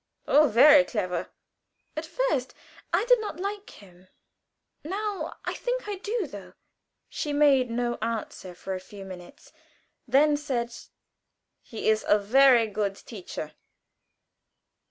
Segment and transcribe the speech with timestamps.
[0.27, 1.27] "Oh, very clever."
[1.95, 2.55] "At first
[2.91, 4.07] I did not like him.
[4.83, 6.53] Now I think I do, though."
[7.07, 9.53] She made no answer for a few minutes;
[10.07, 10.75] then said:
[11.61, 13.51] "He is an excellent teacher."